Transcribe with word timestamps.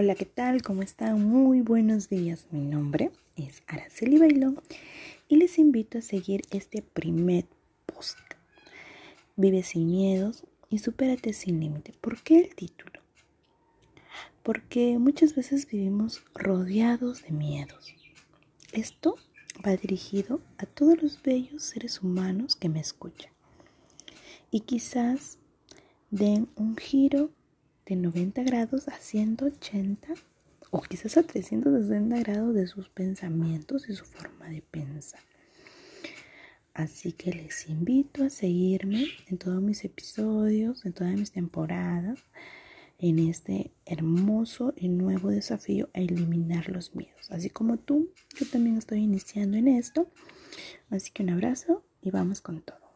Hola, 0.00 0.14
¿qué 0.14 0.26
tal? 0.26 0.62
¿Cómo 0.62 0.82
están? 0.82 1.28
Muy 1.28 1.60
buenos 1.60 2.08
días. 2.08 2.46
Mi 2.52 2.60
nombre 2.60 3.10
es 3.34 3.64
Araceli 3.66 4.16
Bailón 4.16 4.60
y 5.26 5.38
les 5.38 5.58
invito 5.58 5.98
a 5.98 6.02
seguir 6.02 6.42
este 6.52 6.82
primer 6.82 7.46
post. 7.84 8.16
Vive 9.34 9.64
sin 9.64 9.88
miedos 9.88 10.44
y 10.70 10.78
supérate 10.78 11.32
sin 11.32 11.58
límite. 11.58 11.94
¿Por 12.00 12.22
qué 12.22 12.38
el 12.38 12.54
título? 12.54 13.00
Porque 14.44 15.00
muchas 15.00 15.34
veces 15.34 15.66
vivimos 15.66 16.22
rodeados 16.32 17.24
de 17.24 17.32
miedos. 17.32 17.92
Esto 18.70 19.16
va 19.66 19.74
dirigido 19.74 20.40
a 20.58 20.66
todos 20.66 21.02
los 21.02 21.20
bellos 21.20 21.64
seres 21.64 22.04
humanos 22.04 22.54
que 22.54 22.68
me 22.68 22.78
escuchan. 22.78 23.32
Y 24.52 24.60
quizás 24.60 25.38
den 26.12 26.48
un 26.54 26.76
giro 26.76 27.32
de 27.88 27.96
90 27.96 28.42
grados 28.42 28.86
a 28.88 28.98
180 28.98 30.08
o 30.70 30.82
quizás 30.82 31.16
a 31.16 31.22
360 31.22 32.18
grados 32.18 32.54
de 32.54 32.66
sus 32.66 32.90
pensamientos 32.90 33.88
y 33.88 33.94
su 33.94 34.04
forma 34.04 34.48
de 34.48 34.60
pensar. 34.60 35.20
Así 36.74 37.12
que 37.12 37.32
les 37.32 37.68
invito 37.68 38.24
a 38.24 38.30
seguirme 38.30 39.06
en 39.26 39.38
todos 39.38 39.62
mis 39.62 39.84
episodios, 39.84 40.84
en 40.84 40.92
todas 40.92 41.14
mis 41.14 41.32
temporadas, 41.32 42.20
en 42.98 43.18
este 43.18 43.72
hermoso 43.86 44.74
y 44.76 44.88
nuevo 44.88 45.30
desafío 45.30 45.88
a 45.94 46.00
eliminar 46.00 46.68
los 46.68 46.94
miedos. 46.94 47.30
Así 47.30 47.48
como 47.48 47.78
tú, 47.78 48.10
yo 48.38 48.46
también 48.46 48.76
estoy 48.76 49.00
iniciando 49.00 49.56
en 49.56 49.66
esto. 49.66 50.10
Así 50.90 51.10
que 51.10 51.22
un 51.22 51.30
abrazo 51.30 51.84
y 52.02 52.10
vamos 52.10 52.42
con 52.42 52.60
todo. 52.60 52.87